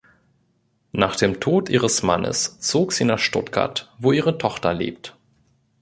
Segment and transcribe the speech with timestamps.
[0.93, 5.15] Nach dem Tod ihres Mannes zog sie nach Stuttgart, wo ihre Tochter lebt.